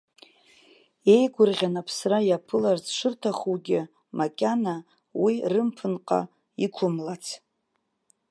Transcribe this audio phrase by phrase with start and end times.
[1.13, 3.81] Еигәырӷьан аԥсра иаԥыларц шырҭахугьы,
[4.17, 4.75] макьана
[5.23, 6.21] уи рымԥынҟа
[6.65, 7.25] иқәымлац!